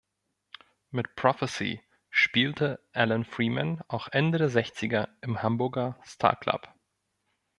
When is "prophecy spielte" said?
1.15-2.79